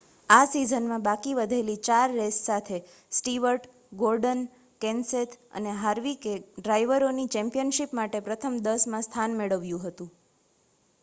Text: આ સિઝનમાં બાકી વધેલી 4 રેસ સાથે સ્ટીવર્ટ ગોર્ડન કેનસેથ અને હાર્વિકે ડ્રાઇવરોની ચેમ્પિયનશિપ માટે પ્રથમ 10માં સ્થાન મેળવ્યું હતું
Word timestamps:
આ 0.29 0.45
સિઝનમાં 0.51 1.01
બાકી 1.01 1.33
વધેલી 1.39 1.75
4 1.87 2.15
રેસ 2.15 2.39
સાથે 2.45 2.79
સ્ટીવર્ટ 3.11 3.67
ગોર્ડન 3.99 4.41
કેનસેથ 4.81 5.37
અને 5.53 5.75
હાર્વિકે 5.81 6.33
ડ્રાઇવરોની 6.41 7.29
ચેમ્પિયનશિપ 7.33 7.95
માટે 7.95 8.25
પ્રથમ 8.25 8.59
10માં 8.65 9.07
સ્થાન 9.07 9.37
મેળવ્યું 9.37 9.87
હતું 9.87 10.13